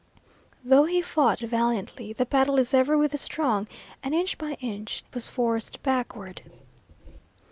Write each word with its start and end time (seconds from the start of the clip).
Though 0.65 0.85
he 0.85 1.03
fought 1.03 1.41
valiantly 1.41 2.11
the 2.11 2.25
battle 2.25 2.57
is 2.57 2.73
ever 2.73 2.97
with 2.97 3.11
the 3.11 3.19
strong, 3.19 3.67
and 4.01 4.15
inch 4.15 4.35
by 4.35 4.57
inch 4.59 5.03
he 5.05 5.05
was 5.13 5.27
forced 5.27 5.83
backward. 5.83 6.41